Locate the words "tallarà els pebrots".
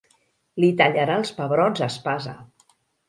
0.79-1.85